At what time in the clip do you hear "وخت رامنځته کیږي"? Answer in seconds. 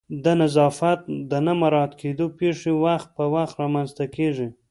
3.33-4.47